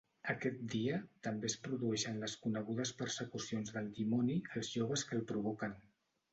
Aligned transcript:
Aquest 0.31 0.61
dia 0.73 0.95
també 1.27 1.47
es 1.49 1.55
produeixen 1.67 2.17
les 2.23 2.35
conegudes 2.47 2.95
persecucions 3.03 3.77
del 3.79 3.93
dimoni 4.01 4.41
als 4.57 4.75
joves 4.81 5.09
que 5.11 5.19
el 5.23 5.27
provoquen. 5.35 5.81